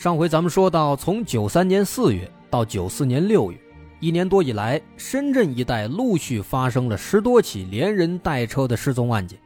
[0.00, 3.60] 上回咱们说到，从九三年四月到九四年六月，
[4.00, 9.38] 一年多以来，深圳一带陆续发生了十多起连人带车的失踪案件。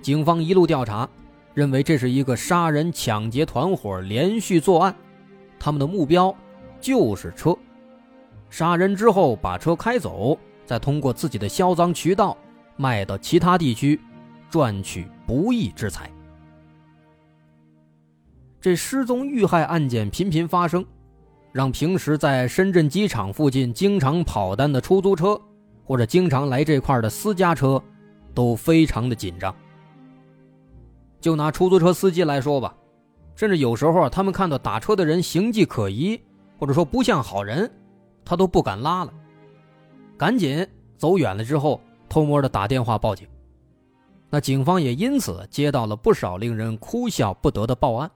[0.00, 1.06] 警方一路调查，
[1.52, 4.96] 认为这是一个杀人抢劫团伙连续作案，
[5.58, 6.34] 他们的目标
[6.80, 7.54] 就是车，
[8.48, 10.38] 杀人之后把车开走。
[10.64, 12.34] 再通过自己的销赃渠道
[12.78, 14.00] 卖到其他地区，
[14.48, 16.10] 赚取不义之财。
[18.62, 20.86] 这失踪遇害案件频频发生，
[21.50, 25.36] 让平时在深圳机场附近经常跑单的出租车，
[25.84, 27.82] 或者经常来这块的私家车，
[28.32, 29.52] 都非常的紧张。
[31.20, 32.72] 就拿出租车司机来说吧，
[33.34, 36.16] 甚至有时候他们看到打车的人形迹可疑，
[36.56, 37.68] 或者说不像好人，
[38.24, 39.12] 他都不敢拉了。
[40.16, 40.64] 赶紧
[40.96, 43.26] 走远了之后，偷摸的打电话报警。
[44.30, 48.08] 那警方也因此接到了不少令人哭笑不得的报案。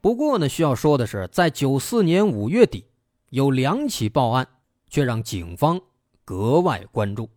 [0.00, 2.84] 不过呢，需要说的是，在九四年五月底，
[3.30, 4.46] 有两起报案
[4.88, 5.80] 却让警方
[6.24, 7.28] 格外关注。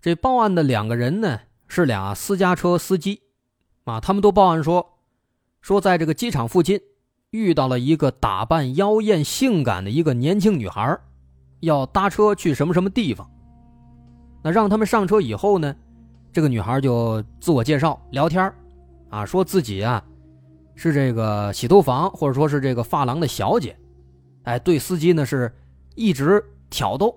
[0.00, 3.20] 这报案的两个人呢，是俩私家车司机，
[3.84, 4.98] 啊，他们都报案说，
[5.60, 6.80] 说在这个机场附近。
[7.32, 10.98] 遇到了一个打扮妖艳、性感的一个年轻女孩，
[11.60, 13.30] 要搭车去什么什么地方。
[14.42, 15.76] 那让他们上车以后呢，
[16.32, 18.52] 这个女孩就自我介绍、聊天
[19.10, 20.04] 啊，说自己啊
[20.80, 23.76] 是这个洗头房或者说是这个发廊的小姐，
[24.44, 25.54] 哎，对司机呢是
[25.94, 27.14] 一直挑逗，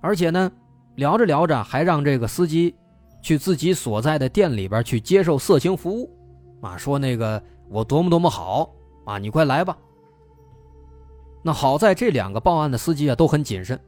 [0.00, 0.50] 而且呢
[0.96, 2.74] 聊着聊着还让这个司机
[3.20, 6.10] 去自己所在的店里边去接受色情服务，
[6.62, 7.42] 啊，说那个。
[7.70, 9.18] 我多么多么好啊！
[9.18, 9.76] 你快来吧。
[11.42, 13.78] 那好在这两个报案的司机啊都很谨慎，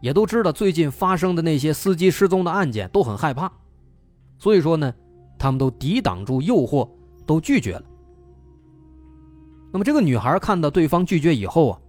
[0.00, 3.48] 也都知道最近发生的那些司机失踪的案件都很害怕，
[4.36, 4.92] 所以说呢，
[5.38, 6.88] 他们都抵挡住诱惑，
[7.26, 7.82] 都拒绝了。
[9.72, 11.80] 那么这个女孩看到对方拒绝以后啊，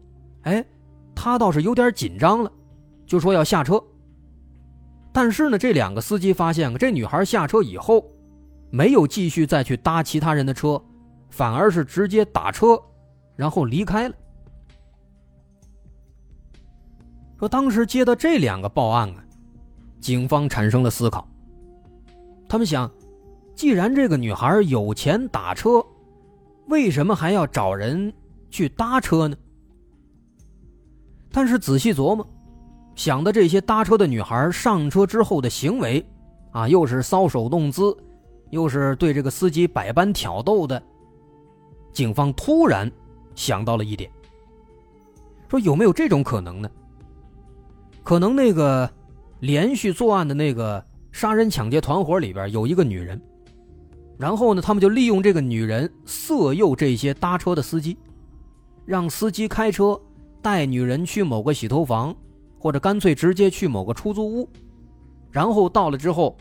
[0.44, 0.66] 哎，
[1.16, 2.52] 她倒是有点紧张了，
[3.06, 3.82] 就说要下车。
[5.12, 8.06] 但是呢，这两个司机发现这女孩下车以后，
[8.70, 10.82] 没有继续再去搭其他人的车。
[11.34, 12.78] 反而是直接打车，
[13.38, 14.16] 然后离开了。
[17.40, 19.24] 说当时接到这两个报案啊，
[20.02, 21.26] 警方产生了思考。
[22.50, 22.92] 他们想，
[23.56, 25.86] 既然这个女孩有钱打车，
[26.68, 28.12] 为什么还要找人
[28.50, 29.36] 去搭车呢？
[31.32, 32.28] 但是仔细琢磨，
[32.96, 36.06] 想的这些搭车的女孩上车之后的行为，
[36.52, 37.96] 啊，又是搔首弄姿，
[38.50, 40.82] 又是对这个司机百般挑逗的。
[41.94, 42.90] 警方突然
[43.36, 44.10] 想到了一点，
[45.50, 46.70] 说有没有这种可能呢？
[48.04, 48.90] 可能那个
[49.40, 53.22] 连续作案的那个杀人抢劫团伙里边有一个女人，
[54.22, 57.98] 然后呢，他们就利用这个女人色诱这些搭车的司机，
[58.86, 60.00] 让司机开车
[60.44, 62.16] 带女人去某个洗头房，
[62.60, 64.48] 或者干脆直接去某个出租屋，
[65.32, 66.38] 然后到了之后，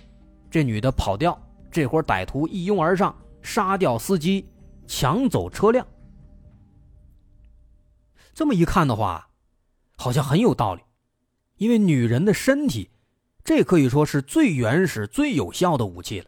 [0.50, 1.40] 这女的跑掉，
[1.70, 4.46] 这伙歹徒一拥而上，杀掉司机。
[4.86, 5.86] 抢走车辆，
[8.34, 9.28] 这么一看的话，
[9.96, 10.82] 好像很有道理。
[11.58, 12.90] 因为女人的身体，
[13.44, 16.26] 这可以说是最原始、最有效的武器了。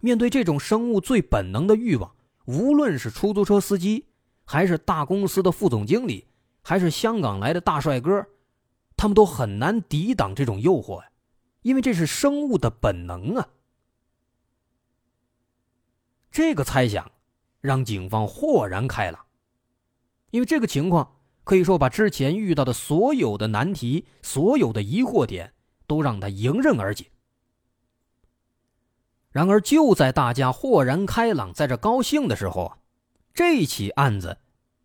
[0.00, 2.14] 面对这种生物最本能的欲望，
[2.46, 4.06] 无论是出租车司机，
[4.44, 6.26] 还是大公司的副总经理，
[6.62, 8.26] 还是香港来的大帅哥，
[8.96, 11.08] 他们都很难抵挡这种诱惑呀，
[11.62, 13.48] 因为这是生物的本能啊。
[16.30, 17.10] 这个猜想。
[17.60, 19.20] 让警方豁然开朗，
[20.30, 25.52] 因为这个情况可以说把之前遇到的所有的难题、所有的疑惑点
[25.84, 27.06] 都让他迎刃而解。
[29.30, 32.76] 然而，就在大家豁然开朗、在这高兴的时候啊，
[33.34, 34.36] 这起案子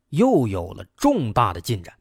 [0.09, 1.93] 又有了重大的进展。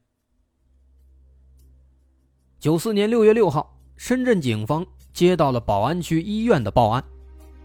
[2.58, 7.02] 九四年六月六号，深圳警方接到了宝安区医院的报案，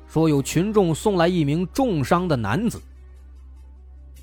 [0.08, 2.82] 说有群众送来一名重伤的男子。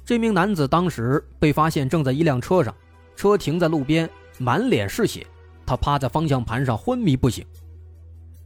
[0.05, 2.75] 这名男子当时被发现正在一辆车上，
[3.17, 4.09] 车停在路边，
[4.39, 5.27] 满脸是血，
[5.67, 7.45] 他趴在方向盘上昏迷不醒。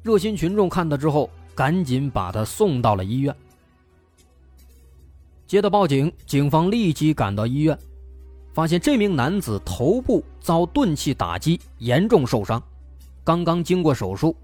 [0.03, 1.29] 热心群众看到之后，
[1.59, 3.35] 赶紧把他送到了医院。
[5.45, 7.77] 接到报警，警方立即赶到医院，
[8.55, 12.63] 发现这名男子头部遭钝器打击，严重受伤，
[13.25, 14.37] 刚刚经过手术，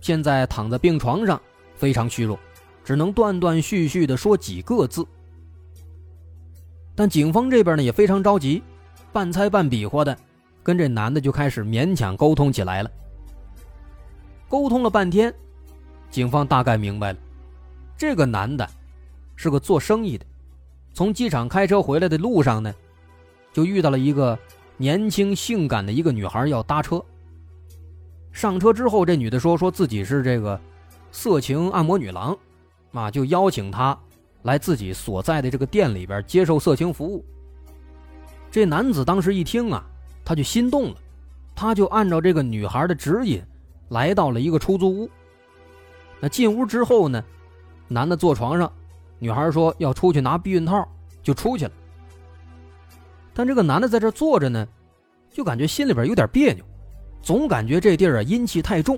[0.00, 1.38] 现在躺在病床上，
[1.74, 2.38] 非常虚弱，
[2.82, 5.06] 只能断断续续的说几个字。
[6.94, 8.62] 但警方这边呢也非常着急，
[9.12, 10.16] 半猜半比划的，
[10.62, 12.90] 跟这男的就开始勉强沟通起来了。
[14.48, 15.34] 沟通了半天，
[16.12, 17.18] 警方大概明白了，
[17.96, 18.68] 这个男的
[19.34, 20.24] 是个做生意的，
[20.92, 22.72] 从机场开车回来的路上呢，
[23.50, 24.38] 就遇到了一个
[24.76, 27.02] 年轻性感的一个女孩要搭车。
[28.30, 30.60] 上车之后，这女的说说自己是这个
[31.10, 32.36] 色情按摩女郎，
[32.92, 33.98] 啊，就邀请他。
[34.42, 37.24] 来自己所在的这个店里边接受色情服务。
[38.50, 39.82] 这男子当时一听啊，
[40.24, 40.96] 他就心动了，
[41.54, 43.40] 他就按照这个女孩的指引，
[43.90, 45.10] 来到了一个出租屋。
[46.22, 47.24] 那进屋之后呢，
[47.88, 48.72] 男的坐床上，
[49.18, 50.86] 女孩说要出去拿避孕套，
[51.20, 51.72] 就出去了。
[53.34, 54.64] 但这个男的在这坐着呢，
[55.32, 56.64] 就感觉心里边有点别扭，
[57.20, 58.96] 总感觉这地儿啊阴气太重。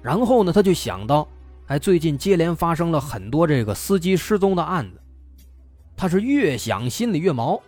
[0.00, 1.26] 然后呢，他就想到。
[1.66, 4.98] 哎，最近接连发生了很多这个司机失踪的案子，
[5.94, 7.60] 他是越想心里越毛，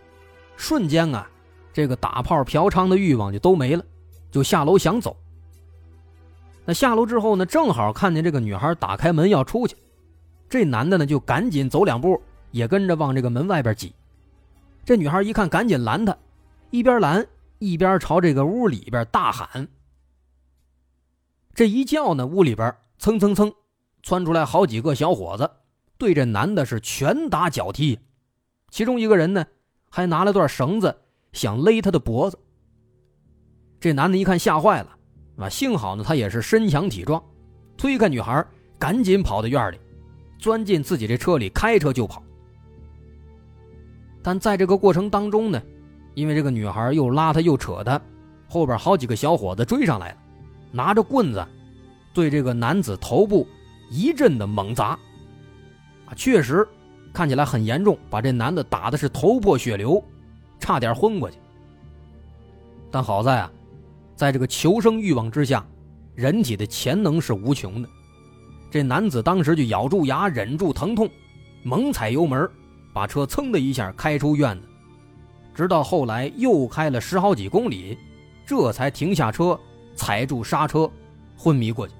[0.55, 1.29] 瞬间啊，
[1.71, 3.85] 这个打炮嫖娼的欲望就都没了，
[4.31, 5.15] 就下楼想走。
[6.65, 9.75] 那下楼之后呢，正好看见这个女孩打开门要出去，
[10.49, 12.21] 这男的呢就赶紧走两步，
[12.51, 13.93] 也跟着往这个门外边挤。
[14.85, 16.17] 这女孩一看，赶紧拦他，
[16.69, 17.25] 一边拦
[17.59, 19.67] 一边朝这个屋里边大喊。
[21.53, 23.53] 这一叫呢，屋里边蹭蹭蹭。
[24.03, 25.47] 窜出来好几个小伙子，
[25.99, 27.99] 对这男的是拳打脚踢，
[28.71, 29.45] 其中一个人呢
[29.91, 31.01] 还拿了段绳子
[31.33, 32.39] 想勒他的脖子。
[33.79, 34.97] 这男的一看吓坏了，
[35.43, 37.21] 啊，幸好呢他也是身强体壮，
[37.77, 38.45] 推开女孩，
[38.77, 39.79] 赶紧跑到院里，
[40.37, 42.21] 钻进自己这车里开车就跑。
[44.23, 45.61] 但在这个过程当中呢，
[46.13, 47.99] 因为这个女孩又拉他又扯他，
[48.47, 50.17] 后边好几个小伙子追上来了，
[50.71, 51.45] 拿着棍子
[52.13, 53.47] 对这个男子头部。
[53.93, 54.97] 一阵的猛砸，
[56.05, 56.65] 啊，确实
[57.11, 60.01] 看起来很严重，把这男的打的是头破血流，
[60.61, 61.37] 差点昏过去。
[62.89, 63.51] 但好在啊，
[64.21, 65.65] 在这个求生欲望之下，
[66.13, 67.89] 人体的潜能是无穷的。
[68.69, 71.09] 这男子当时就咬住牙，忍住疼痛，
[71.63, 72.47] 猛踩油门，
[72.93, 74.67] 把车噌的一下开出院子，
[75.55, 77.97] 直到后来又开了十好几公里，
[78.45, 79.59] 这才停下车，
[79.95, 80.87] 踩住刹车，
[81.35, 81.95] 昏迷过去。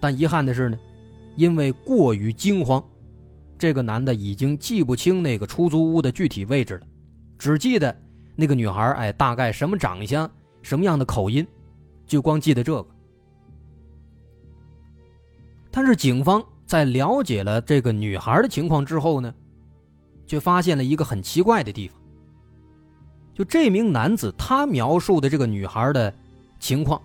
[0.00, 0.78] 但遗憾的是呢，
[1.36, 2.82] 因为过于惊慌，
[3.58, 6.86] 这个男的已经记不清那个出租屋的具体位置了，
[7.38, 7.94] 只记得
[8.40, 10.30] 那个女孩哎大概什么长相、
[10.62, 11.44] 什么样的口音，
[12.06, 12.88] 就光记得这个。
[15.72, 19.34] 但是警方在了解了这个女孩的情况之后呢，
[20.24, 22.00] 却发现了一个很奇怪的地方。
[23.34, 26.14] 就这名男子他描述的这个女孩的
[26.60, 27.02] 情况。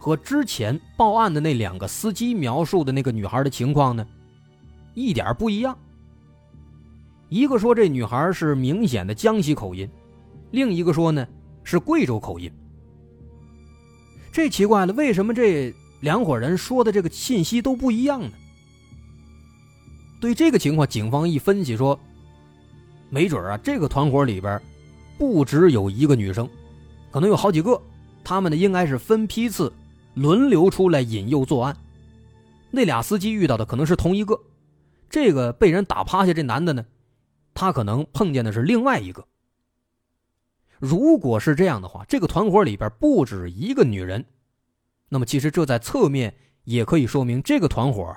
[0.00, 4.06] 和之前报案的那两个司机描述的那个女孩的情况呢，
[4.94, 5.76] 一点不一样。
[7.28, 9.90] 一个说这女孩是明显的江西口音，
[10.50, 11.26] 另一个说呢
[11.64, 12.50] 是贵州口音。
[14.32, 18.30] 这奇怪了，为什么这两伙人说的这个信息都不一样呢？
[20.20, 21.98] 对这个情况，警方一分析说，
[23.10, 24.60] 没准啊，这个团伙里边
[25.16, 26.48] 不只有一个女生，
[27.10, 27.80] 可能有好几个，
[28.22, 29.72] 他们呢应该是分批次。
[30.14, 31.76] 轮流出来引诱作案，
[32.72, 34.36] 那俩司机遇到的可能是同一个，
[35.08, 36.84] 这个被人打趴下这男的呢，
[37.54, 39.24] 他可能碰见的是另外一个。
[40.78, 44.24] 如果是这样的话，这个团伙里边不止一个女人，
[45.08, 48.16] 那么其实这在侧面也可以说明这个团伙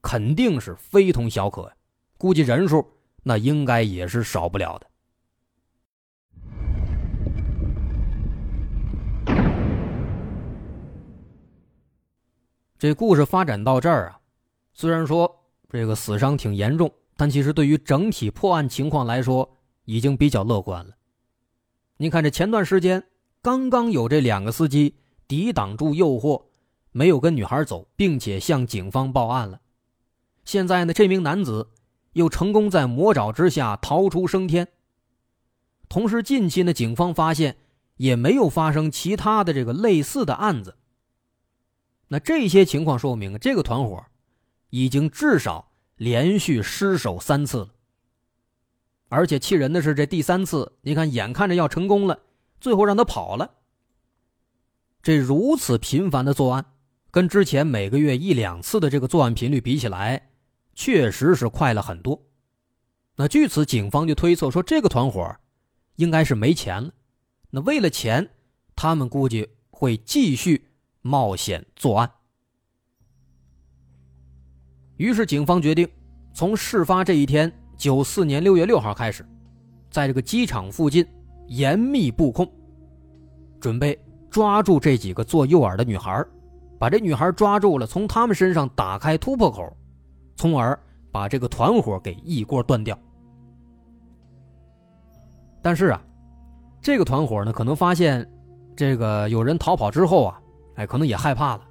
[0.00, 1.72] 肯定是非同小可，
[2.18, 2.84] 估计人数
[3.22, 4.86] 那应该也是少不了的。
[12.78, 14.18] 这故事发展到这儿啊，
[14.72, 15.32] 虽然说
[15.70, 19.48] 这个死伤挺严重，但其实对于整体破案情况来说，
[19.84, 20.92] 已经比较乐观了。
[21.98, 23.04] 您看，这前段时间
[23.40, 24.96] 刚刚有这两个司机
[25.28, 26.46] 抵挡住诱惑，
[26.90, 29.60] 没有跟女孩走，并且向警方报案了。
[30.44, 31.70] 现在呢，这名男子
[32.14, 34.68] 又成功在魔爪之下逃出升天。
[35.88, 37.58] 同时，近期呢，警方发现
[37.96, 40.76] 也没有发生其他的这个类似的案子。
[42.08, 44.04] 那这些情况说明，这个团伙
[44.70, 47.68] 已经至少连续失手三次了。
[49.12, 52.18] 而且气人的是，这第三次，你看，眼看着要成功了，
[52.62, 53.58] 最后让他跑了。
[55.02, 56.64] 这如此频繁的作案，
[57.10, 60.30] 跟之前每个月一两次的这个作案频率比起来，
[60.74, 62.22] 确实是快了很多。
[63.16, 65.36] 那据此，警方就推测说，这个团伙
[65.96, 66.90] 应该是没钱了。
[67.50, 68.30] 那为了钱，
[68.74, 70.70] 他们估计会继续
[71.02, 72.10] 冒险作案。
[74.96, 75.86] 于是，警方决定
[76.32, 79.26] 从事发这一天，九四年六月六号开始，
[79.90, 81.04] 在这个机场附近
[81.48, 82.48] 严密布控，
[83.58, 83.98] 准备
[84.30, 86.24] 抓住这几个做诱饵的女孩，
[86.78, 89.76] 把这女孩抓住了，从他们身上打开突破口，
[90.36, 90.78] 从而
[91.10, 92.96] 把这个团伙给一锅端掉。
[95.60, 96.00] 但是啊，
[96.80, 98.24] 这个团伙呢，可能发现
[98.76, 100.40] 这个有人逃跑之后啊，
[100.76, 101.62] 哎，可能也害怕了，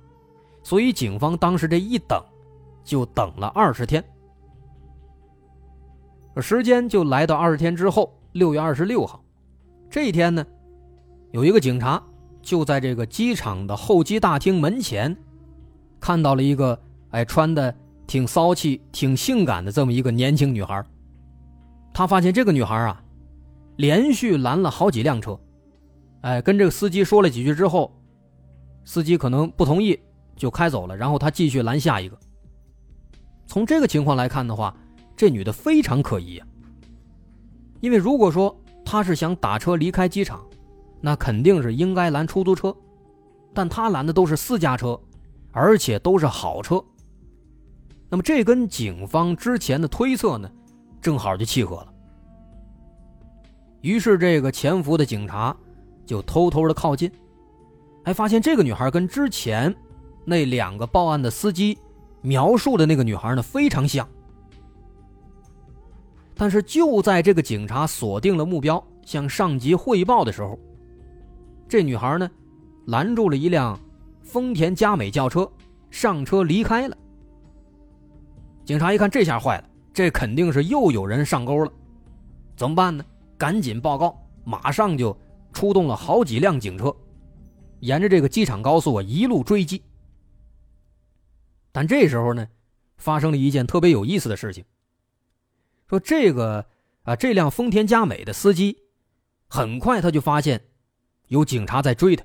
[0.62, 2.22] 所以警方当时这一等，
[2.84, 4.04] 就等了二十天。
[6.40, 9.24] 时间就来到二十天之后，六月二十六号，
[9.90, 10.46] 这一天呢，
[11.32, 12.02] 有一个警察
[12.42, 15.18] 就在这个机场的候机大厅门前，
[16.00, 20.86] 看到了一个哎穿的挺骚气、挺性感的这么一个年轻女孩。
[21.94, 23.04] 他发现这个女孩啊。
[23.78, 25.40] 连续拦了好几辆车，
[26.22, 27.92] 哎，跟这个司机说了几句之后，
[28.86, 29.98] 司机可能不同意，
[30.36, 30.96] 就开走了。
[30.96, 32.16] 然后他继续拦下一个。
[33.48, 34.76] 从这个情况来看的话，
[35.22, 36.48] 这女的非常可疑啊。
[37.80, 40.44] 因为如果说她是想打车离开机场，
[41.00, 42.76] 那肯定是应该拦出租车，
[43.54, 45.00] 但她拦的都是私家车，
[45.52, 46.84] 而且都是好车。
[48.10, 50.50] 那么这跟警方之前的推测呢，
[51.00, 51.94] 正好就契合了。
[53.82, 55.56] 于是，这个潜伏的警察
[56.04, 57.12] 就偷偷的靠近，
[58.04, 59.72] 还发现这个女孩跟之前
[60.26, 61.78] 那两个报案的司机
[62.24, 64.10] 描述的那个女孩呢非常像。
[66.42, 70.58] 但是，就在这个警察锁定了目标，向上级汇报的时候，
[71.70, 72.28] 这女孩呢
[72.88, 73.80] 拦住了一辆
[74.24, 75.48] 丰田佳美轿车，
[75.92, 76.98] 上车离开了。
[78.66, 81.72] 警察一看，这下坏了，这肯定是又有人上钩了，
[82.56, 83.06] 怎么办呢？
[83.38, 84.20] 赶紧报告！
[84.44, 85.16] 马上就
[85.54, 86.92] 出动了好几辆警车，
[87.82, 89.84] 沿着这个机场高速啊一路追击。
[91.72, 92.48] 但这时候呢，
[92.98, 94.66] 发生了一件特别有意思的事情。
[95.92, 96.66] 说这个
[97.04, 98.78] 啊，这辆丰田佳美的司机，
[99.50, 100.62] 很快他就发现
[101.28, 102.24] 有警察在追他，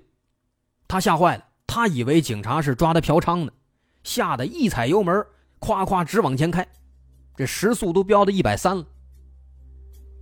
[0.87, 3.51] 他吓坏了，他以为警察是抓他嫖娼呢，
[4.05, 5.17] 吓得一踩油门，
[5.59, 6.65] 咵咵直往前开，
[7.35, 8.87] 这时速都飙到一百三了。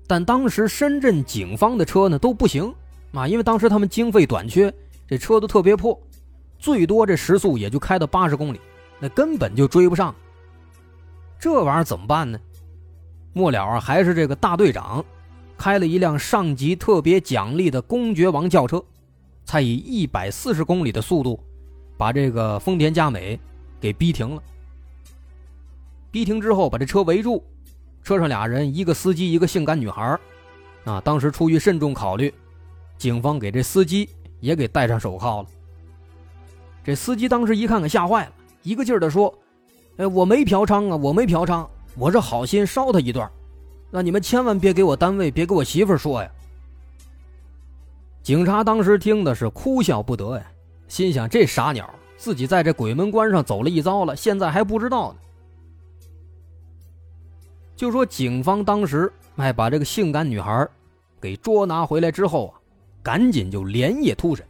[0.06, 2.74] 但当时深圳警方的车呢都不行
[3.12, 4.72] 啊，因为当时他们经费短缺，
[5.06, 6.00] 这车都特别破，
[6.58, 8.60] 最多这时速也就开到八十公里，
[8.98, 10.14] 那根本就追不上。
[11.38, 12.40] 这玩意儿怎么办呢？
[13.34, 15.04] 末了啊，还是这个大队长
[15.58, 18.82] 开了一辆上级特别奖励的公爵王轿车，
[19.44, 21.38] 才以一百四十公里的速度
[21.98, 23.38] 把这个丰田佳美
[23.78, 24.42] 给逼停了。
[26.10, 27.44] 逼停之后，把这车围住。
[28.04, 30.18] 车上俩人，一个司机，一个性感女孩
[30.84, 32.32] 啊，当时出于慎重考虑，
[32.98, 34.08] 警方给这司机
[34.40, 35.48] 也给戴上手铐了。
[36.84, 39.34] 这司机当时一看，可吓坏了，一个劲儿的说
[39.96, 43.30] ：“哎，我没嫖娼啊，我没嫖娼，我是好心捎他一段，
[43.90, 46.30] 那你们千万别给我单位，别给我媳妇说呀。”
[48.22, 50.46] 警察当时听的是哭笑不得呀，
[50.88, 55.18] 心想：这傻鸟，自己在这鬼门关上走了一遭了，现在还不知道呢。
[57.76, 60.66] 就说警方当时哎把这个性感女孩
[61.20, 62.54] 给捉拿回来之后啊，
[63.02, 64.46] 赶紧就连夜突审。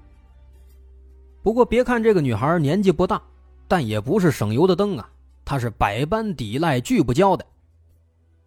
[1.42, 3.20] 不过别看这个女孩年纪不大，
[3.66, 5.10] 但也不是省油的灯啊，
[5.44, 7.44] 他是百般抵赖拒不交的。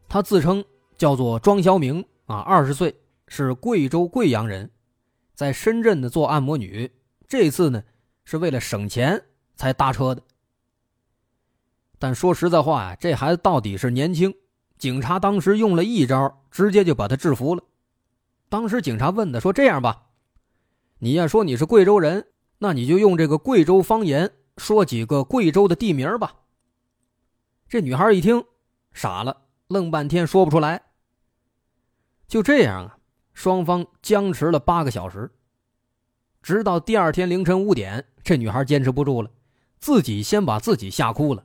[0.09, 0.63] 他自称
[0.97, 2.95] 叫做庄小明啊，二十岁，
[3.27, 4.69] 是贵州贵阳人，
[5.35, 6.89] 在深圳的做按摩女。
[7.27, 7.83] 这次呢
[8.23, 9.21] 是为了省钱
[9.55, 10.21] 才搭车的。
[11.99, 14.33] 但说实在话啊，这孩子到底是年轻。
[14.77, 17.63] 警察当时用了一招，直接就把他制服了。
[18.47, 20.03] 当时警察问的说：“这样吧，
[20.99, 22.27] 你要说你是贵州人，
[22.59, 26.35] 那你就用这个贵州方言说几个贵州的地名吧。”
[27.69, 28.43] 这女孩一听，
[28.93, 30.83] 傻了，愣半天说不出来。
[32.27, 32.97] 就这样啊，
[33.33, 35.31] 双方僵持了八个小时，
[36.41, 39.29] 直到第二天凌晨五点，这女孩坚持不住了，
[39.79, 41.43] 自己先把自己吓哭了，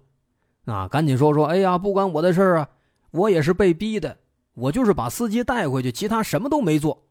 [0.66, 2.68] 啊，赶紧说说：“哎呀，不关我的事啊。”
[3.12, 4.20] 我也是被逼的，
[4.54, 7.08] 我就是把司机带回去，其他什么都没做。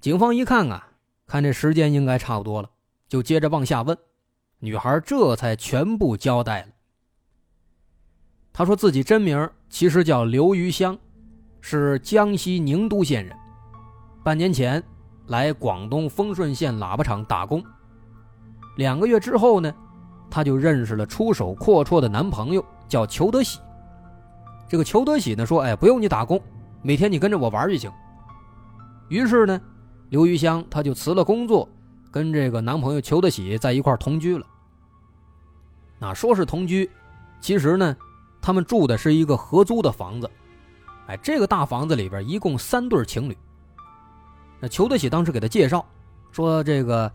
[0.00, 0.92] 警方一看啊，
[1.26, 2.70] 看这时间应该差不多了，
[3.08, 3.96] 就接着往下问，
[4.58, 6.68] 女孩这才全部交代了。
[8.60, 10.94] 他说自己真名其实叫刘余香，
[11.62, 13.34] 是江西宁都县人，
[14.22, 14.82] 半年前
[15.28, 17.64] 来广东丰顺县喇叭厂打工，
[18.76, 19.74] 两个月之后呢，
[20.30, 23.60] 她就认识了出手阔绰的男朋友，叫裘德喜。
[24.68, 26.38] 这个裘德喜呢说：“哎，不用你打工，
[26.82, 27.90] 每天你跟着我玩就行。”
[29.08, 29.58] 于是呢，
[30.10, 31.66] 刘余香她就辞了工作，
[32.10, 34.46] 跟这个男朋友裘德喜在一块同居了。
[35.98, 36.90] 那说是同居，
[37.40, 37.96] 其实呢，
[38.40, 40.30] 他们住的是一个合租的房子。
[41.06, 43.36] 哎，这个大房子里边一共三对情侣。
[44.60, 45.84] 那裘德喜当时给他介绍
[46.32, 47.10] 说：“这个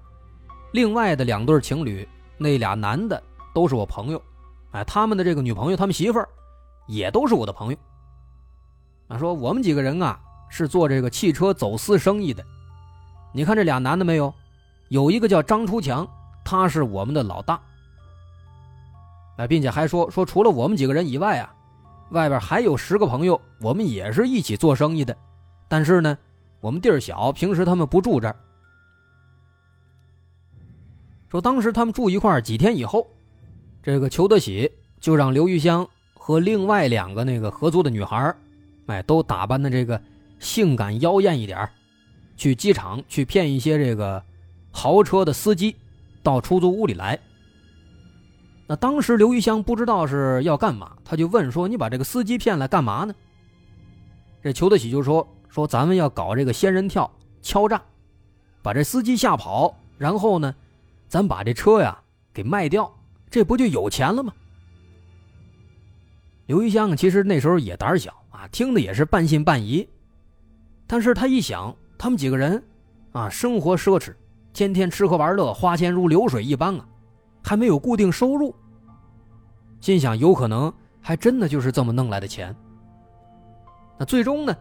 [0.71, 3.21] 另外的两对情侣，那俩男的
[3.53, 4.21] 都是我朋友，
[4.71, 6.29] 哎，他们的这个女朋友，他们媳妇儿。”
[6.87, 7.77] 也都是我的朋友。
[9.07, 12.45] 啊，说我们几个人啊是做这个汽车走私生意的。
[13.33, 14.31] 你看这俩男的没有？
[14.89, 16.07] 有一个叫张出强，
[16.43, 17.59] 他是我们的老大。
[19.37, 21.53] 哎，并且还说说除了我们几个人以外啊，
[22.11, 25.15] 外边还有十个朋友，我们也是一起做生意的。
[25.67, 26.17] 但是呢，
[26.61, 28.35] 我们地儿小，平时他们不住这儿。
[31.29, 33.07] 说当时他们住一块几天以后，
[33.83, 35.87] 这个裘德喜就让刘玉香。
[36.17, 38.35] 和另外两个那个合租的女孩
[38.87, 40.01] 哎，都打扮的这个
[40.39, 41.69] 性感妖艳一点
[42.35, 44.23] 去机场去骗一些这个
[44.71, 45.75] 豪车的司机
[46.23, 47.19] 到出租屋里来。
[48.67, 53.13] 那当时刘玉香不知道是要干嘛，他就问说：“你把这个司机骗来干嘛呢？”
[54.41, 57.09] 这裘德喜就说：“说咱们要搞这个仙人跳
[57.41, 57.81] 敲诈，
[58.61, 60.53] 把这司机吓跑，然后呢，
[61.07, 61.97] 咱把这车呀
[62.33, 62.91] 给卖掉，
[63.29, 64.33] 这不就有钱了吗？”
[66.47, 69.87] 刘玉香其实那时候也胆小啊，听的也是半信半疑。
[70.87, 72.63] 但是他一想，他们几个人，
[73.11, 74.13] 啊，生活奢侈，
[74.53, 76.85] 天天吃喝玩乐，花钱如流水一般啊，
[77.45, 78.55] 还没有固定收入。
[79.79, 82.55] 心想，有可能还真的就是这么弄来的钱。
[83.99, 84.55] 那最终呢，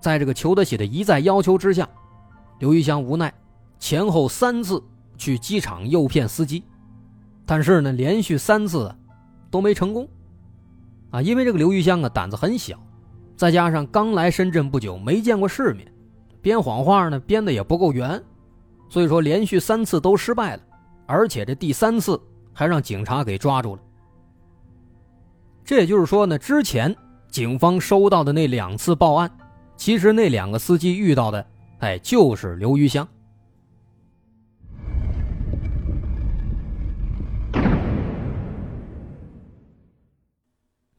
[0.00, 1.86] 在这个裘德喜的一再要求之下，
[2.60, 3.30] 刘玉香无奈，
[3.78, 4.82] 前后三次
[5.18, 6.64] 去机场诱骗司机，
[7.44, 8.90] 但是呢，连续三次
[9.50, 10.08] 都没成功。
[11.10, 12.78] 啊，因为这个刘玉香啊胆子很小，
[13.36, 15.86] 再加上刚来深圳不久，没见过世面，
[16.40, 18.20] 编谎话呢编的也不够圆，
[18.88, 20.62] 所以说连续三次都失败了，
[21.06, 22.20] 而且这第三次
[22.52, 23.82] 还让警察给抓住了。
[25.64, 26.94] 这也就是说呢，之前
[27.28, 29.30] 警方收到的那两次报案，
[29.76, 31.46] 其实那两个司机遇到的，
[31.78, 33.06] 哎，就是刘玉香。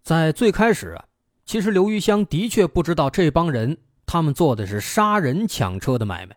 [0.01, 1.05] 在最开始啊，
[1.45, 6.35] 其实刘玉香的确不知道这帮人他们做的是杀人抢车的买卖。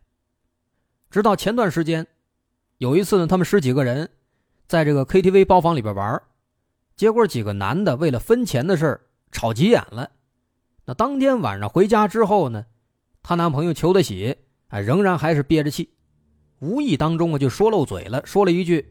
[1.10, 2.06] 直到前段时间，
[2.78, 4.08] 有一次呢，他们十几个人
[4.68, 6.22] 在这个 KTV 包房里边玩，
[6.94, 9.00] 结果几个男的为了分钱的事
[9.32, 10.08] 吵急眼了。
[10.84, 12.64] 那当天晚上回家之后呢，
[13.20, 14.36] 她男朋友裘德喜
[14.68, 15.90] 啊仍然还是憋着气，
[16.60, 18.88] 无意当中啊就说漏嘴了，说了一句，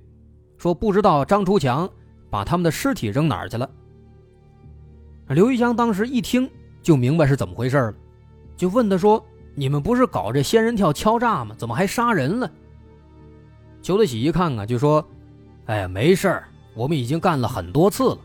[0.57, 1.89] 说不知道张出强
[2.29, 3.69] 把他们的尸体扔哪儿去了。
[5.29, 6.49] 刘玉香当时一听
[6.81, 7.93] 就明白是怎么回事了，
[8.57, 11.55] 就问他说：“你们不是搞这仙人跳敲诈吗？
[11.57, 12.51] 怎么还杀人了？”
[13.87, 15.07] 裘德喜一看啊，就说
[15.67, 18.17] ：“哎呀，没事我们已经干了很多次了。”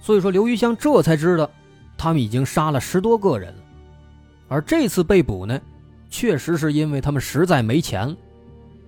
[0.00, 1.50] 所以说，刘玉香这才知道，
[1.98, 3.62] 他们已经杀了十多个人了。
[4.46, 5.60] 而这次被捕呢，
[6.08, 8.16] 确实是因为他们实在没钱了，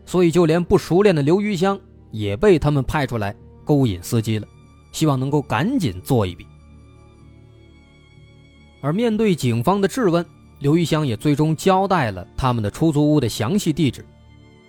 [0.07, 1.77] 所以就连不熟练的刘玉香
[2.12, 3.35] 也被他们派出来
[3.65, 4.47] 勾引司机了。
[4.93, 6.47] 希望能够赶紧做一笔。
[8.81, 10.25] 而面对警方的质问，
[10.61, 14.05] 刘玉香也最终交代了他们的出租屋的详细地址。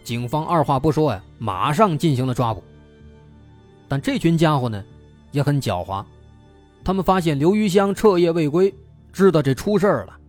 [0.04, 2.64] 警方二话不说呀，马上进行了抓捕。
[3.88, 4.84] 但这群家伙呢，
[5.32, 6.04] 也很狡猾。
[6.84, 8.74] 他们发现刘玉香彻夜未归，
[9.12, 10.20] 知道这出事了，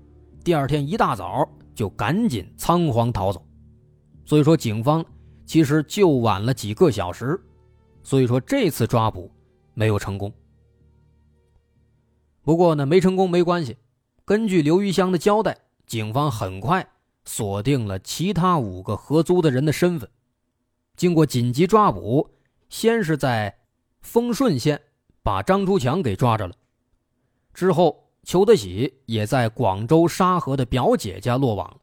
[0.44, 3.44] 第二天一大早就赶紧仓皇逃走。
[4.24, 5.04] 所以说，警方
[5.44, 7.38] 其实就晚了几个小时。
[8.02, 9.30] 所以说，这次抓捕。
[9.76, 10.32] 没有成功。
[12.42, 13.76] 不过呢，没成功没关系。
[14.24, 16.86] 根据刘玉香的交代，警方很快
[17.24, 20.08] 锁定了其他五个合租的人的身份。
[20.96, 22.30] 经过紧急抓捕，
[22.68, 23.58] 先是在
[24.00, 24.80] 丰顺县
[25.22, 26.54] 把张出强给抓着了，
[27.52, 31.80] 之后裘德喜也在广州沙河的表姐家落网了。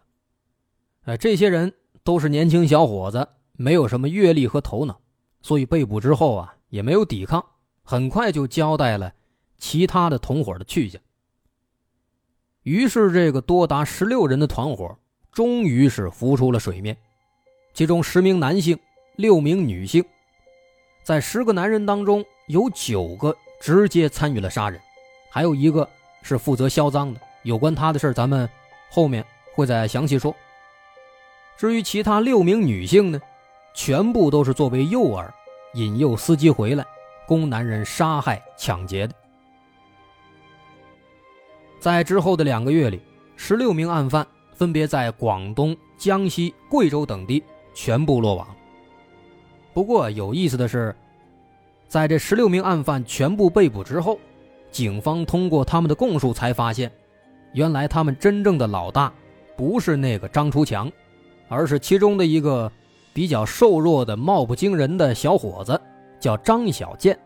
[1.04, 1.74] 哎，这些人
[2.04, 5.02] 都是年轻小伙子，没有什么阅历和头脑，
[5.42, 7.44] 所以被捕之后啊，也没有抵抗。
[7.84, 9.12] 很快就交代了
[9.58, 11.02] 其他的同伙的去向。
[12.62, 14.98] 于是，这个多达十六人的团伙
[15.32, 16.96] 终于是浮出了水面。
[17.74, 18.78] 其中十名男性，
[19.16, 20.04] 六名女性，
[21.04, 24.80] 在十个男人当中，有九个直接参与了杀人，
[25.30, 25.88] 还有一个
[26.22, 27.20] 是负责销赃的。
[27.44, 28.48] 有关他的事咱们
[28.90, 30.36] 后面会再详细说。
[31.58, 33.22] 至于其他六名女性呢，
[33.74, 35.30] 全部都是作为诱饵。
[35.76, 36.86] 引诱司机回来，
[37.26, 39.16] 供男人杀害抢劫的。
[41.80, 43.02] 在之后的两个月里，
[43.38, 44.28] 十六名案犯
[44.62, 47.44] 分别在广东、江西、贵州等地
[47.74, 48.48] 全部落网。
[49.74, 50.96] 不过有意思的是，
[51.88, 54.20] 在这十六名案犯全部被捕之后，
[54.70, 56.92] 警方通过他们的供述才发现，
[57.54, 59.12] 原来他们真正的老大
[59.58, 60.92] 不是那个张出强，
[61.48, 62.72] 而是其中的一个
[63.16, 65.82] 比较瘦弱的、貌不惊人的小伙子，
[66.20, 67.18] 叫张小健。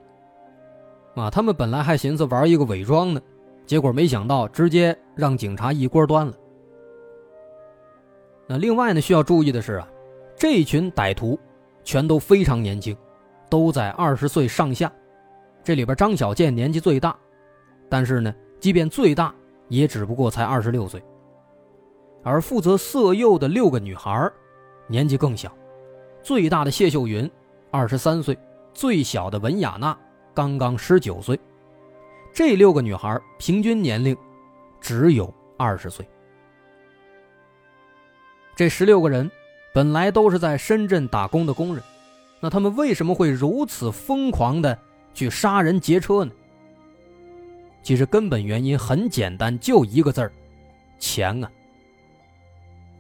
[1.16, 3.20] 啊，他们本来还寻思玩一个伪装呢。
[3.66, 6.34] 结果没想到，直接让警察一锅端了。
[8.48, 9.88] 那另外呢，需要注意的是啊，
[10.38, 11.40] 这群歹徒
[11.84, 12.96] 全都非常年轻，
[13.50, 14.92] 都在二十岁上下。
[15.64, 17.18] 这里边张小健年纪最大，
[17.90, 19.34] 但是呢，即便最大，
[19.68, 21.02] 也只不过才二十六岁。
[22.24, 24.32] 而负责色诱的六个女孩，
[24.88, 25.52] 年纪更小，
[26.22, 27.30] 最大的谢秀云
[27.72, 28.38] 二十三岁，
[28.74, 29.98] 最小的文雅娜
[30.34, 31.40] 刚刚十九岁。
[32.32, 34.16] 这六个女孩平均年龄
[34.80, 36.08] 只有二十岁。
[38.56, 39.30] 这十六个人
[39.74, 41.84] 本来都是在深圳打工的工人，
[42.40, 44.80] 那他们为什么会如此疯狂的
[45.14, 46.32] 去杀人劫车呢？
[47.84, 50.32] 其实根本原因很简单，就一个字儿：
[50.98, 51.52] 钱啊！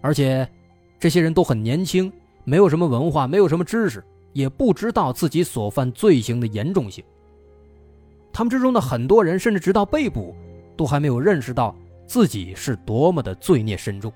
[0.01, 0.47] 而且
[0.99, 2.11] 这些人都很年轻，
[2.43, 7.01] 没有什么文化，没有什么知识，也不知道自己所犯罪行的严重性。
[8.33, 10.35] 他们之中的很多人，甚至直到被捕，
[10.75, 11.73] 都还没有认识到
[12.05, 14.11] 自己是多么的罪孽深重。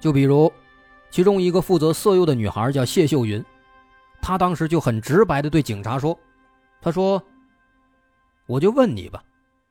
[0.00, 0.52] 就比如，
[1.10, 3.44] 其中一个负责色诱的女孩叫谢秀云，
[4.20, 6.18] 她当时就很直白的对警察说
[6.80, 7.22] ：“她说，
[8.46, 9.24] 我就问你吧，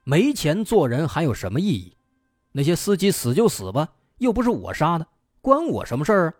[0.03, 1.95] 没钱做人还有什么意义？
[2.51, 3.87] 那些司机死就死吧，
[4.17, 5.07] 又不是我杀的，
[5.41, 6.33] 关我什么事儿啊？”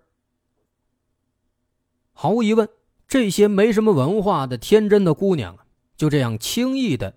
[2.11, 2.67] 毫无疑问，
[3.07, 5.63] 这些没什么文化的天真的姑娘啊。
[5.95, 7.15] 就这样轻易的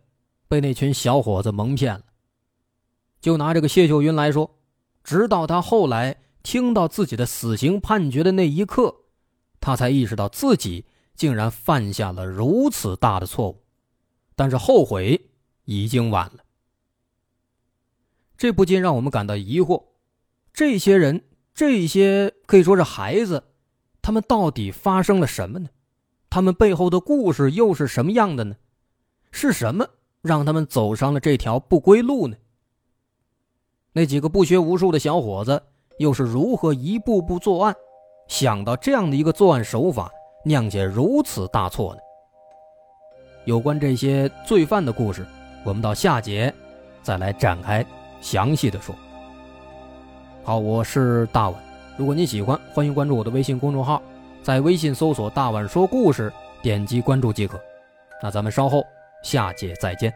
[0.49, 2.03] 被那群小伙子蒙骗了。
[3.21, 4.57] 就拿这个谢秀云来说，
[5.05, 8.95] 直到她后来听到自己的死刑判决的那一刻，
[9.61, 13.63] 他才意识到自己竟然犯下了如此大的错误。
[14.35, 15.31] 但是后悔
[15.65, 16.45] 已经晚了。
[18.39, 19.85] 这不禁让我们感到疑惑：
[20.53, 21.23] 这些人，
[21.53, 23.45] 这些可以说是孩子，
[24.01, 25.69] 他们到底发生了什么呢？
[26.31, 28.57] 他们背后的故事又是什么样的呢？
[29.31, 29.87] 是什么
[30.23, 32.37] 让他们走上了这条不归路呢？
[33.93, 35.65] 那几个不学无术的小伙子
[36.01, 37.77] 又是如何一步步作案，
[38.27, 40.11] 想到这样的一个作案手法，
[40.47, 42.01] 酿下如此大错呢？
[43.45, 45.27] 有关这些罪犯的故事，
[45.63, 46.53] 我们到下节
[47.03, 47.85] 再来展开
[48.19, 48.95] 详细的说。
[50.43, 51.63] 好，我是大碗，
[51.99, 54.01] 如果你喜欢，欢迎关注我的微信公众号，
[54.43, 56.33] 在微信搜索“大碗说故事”，
[56.63, 57.61] 点击关注即可。
[58.23, 58.83] 那咱们稍后。
[59.23, 60.11] 下节再见。